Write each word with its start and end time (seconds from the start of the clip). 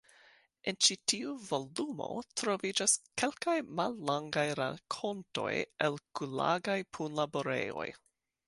En 0.69 0.77
ĉi 0.85 0.95
tiu 1.11 1.33
volumo 1.49 2.07
troviĝas 2.41 2.95
kelkaj 3.23 3.57
mallongaj 3.81 4.47
rakontoj 4.61 5.53
el 5.89 5.99
Gulagaj 6.21 6.79
punlaborejoj. 6.99 7.89